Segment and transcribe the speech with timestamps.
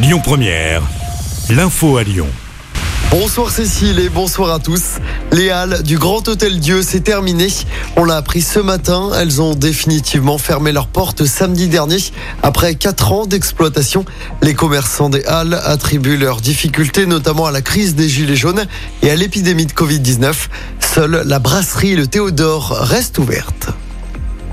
[0.00, 0.80] Lyon Première,
[1.50, 2.28] l'info à Lyon.
[3.10, 4.98] Bonsoir Cécile et bonsoir à tous.
[5.32, 7.48] Les halles du Grand Hôtel Dieu, c'est terminé.
[7.96, 9.10] On l'a appris ce matin.
[9.18, 11.96] Elles ont définitivement fermé leurs portes samedi dernier.
[12.44, 14.04] Après quatre ans d'exploitation,
[14.40, 18.66] les commerçants des halles attribuent leurs difficultés notamment à la crise des Gilets jaunes
[19.02, 20.32] et à l'épidémie de Covid-19.
[20.78, 23.57] Seule la brasserie Le Théodore reste ouverte.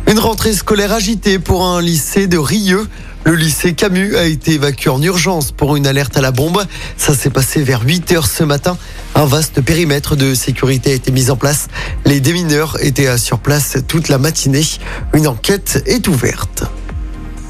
[0.08, 2.88] Une rentrée scolaire agitée pour un lycée de Rieux.
[3.24, 6.64] Le lycée Camus a été évacué en urgence pour une alerte à la bombe.
[6.96, 8.78] Ça s'est passé vers 8 heures ce matin.
[9.15, 11.70] Un vaste périmètre de sécurité a été mis en place.
[12.06, 14.65] Les démineurs étaient sur place toute la matinée.
[15.14, 16.65] Une enquête est ouverte.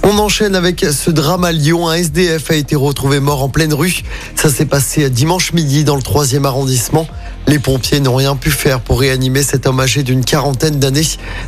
[0.08, 1.90] On enchaîne avec ce drame à Lyon.
[1.90, 4.04] Un SDF a été retrouvé mort en pleine rue.
[4.36, 7.08] Ça s'est passé dimanche midi dans le troisième arrondissement.
[7.48, 11.08] Les pompiers n'ont rien pu faire pour réanimer cet homme âgé d'une quarantaine d'années.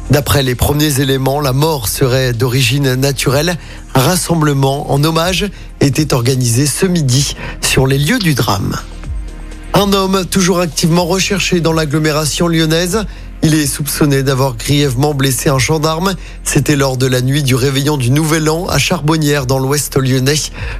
[0.09, 3.57] D'après les premiers éléments, la mort serait d'origine naturelle.
[3.93, 5.45] Un rassemblement en hommage
[5.79, 8.75] était organisé ce midi sur les lieux du drame.
[9.75, 13.05] Un homme toujours activement recherché dans l'agglomération lyonnaise.
[13.49, 16.15] Il est soupçonné d'avoir grièvement blessé un gendarme.
[16.43, 20.35] C'était lors de la nuit du réveillon du Nouvel An à Charbonnières dans l'ouest lyonnais.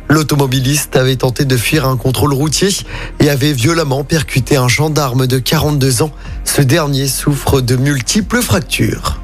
[0.10, 2.68] L'automobiliste avait tenté de fuir un contrôle routier
[3.22, 6.12] et avait violemment percuté un gendarme de 42 ans.
[6.44, 9.22] Ce dernier souffre de multiples fractures.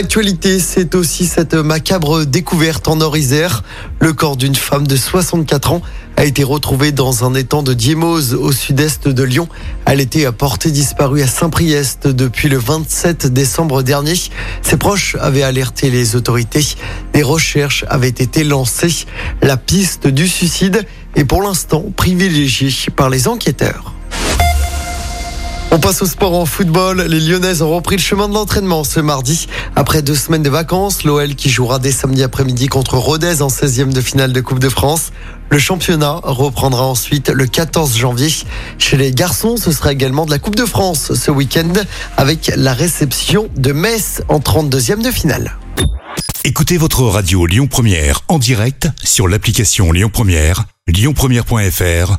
[0.00, 3.62] L'actualité, c'est aussi cette macabre découverte en Nord-Isère.
[4.00, 5.82] Le corps d'une femme de 64 ans
[6.16, 9.46] a été retrouvé dans un étang de Diemose au sud-est de Lyon.
[9.84, 14.14] Elle était portée disparue à Saint-Priest depuis le 27 décembre dernier.
[14.62, 16.66] Ses proches avaient alerté les autorités.
[17.12, 19.04] Des recherches avaient été lancées.
[19.42, 23.99] La piste du suicide est pour l'instant privilégiée par les enquêteurs.
[25.72, 27.02] On passe au sport en football.
[27.02, 29.46] Les Lyonnaises ont repris le chemin de l'entraînement ce mardi.
[29.76, 33.92] Après deux semaines de vacances, l'OL qui jouera dès samedi après-midi contre Rodez en 16e
[33.92, 35.12] de finale de Coupe de France.
[35.48, 38.30] Le championnat reprendra ensuite le 14 janvier.
[38.78, 41.72] Chez les garçons, ce sera également de la Coupe de France ce week-end
[42.16, 45.56] avec la réception de Metz en 32e de finale.
[46.42, 52.18] Écoutez votre radio Lyon Première en direct sur l'application Lyon Première, lyonpremière.fr